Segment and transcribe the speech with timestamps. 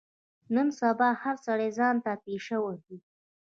[0.55, 2.97] نن سبا هر سړی ځان ته تېشه وهي.